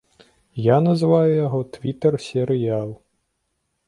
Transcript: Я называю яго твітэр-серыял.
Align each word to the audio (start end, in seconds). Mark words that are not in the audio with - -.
Я 0.67 0.77
называю 0.85 1.29
яго 1.45 1.59
твітэр-серыял. 1.75 2.89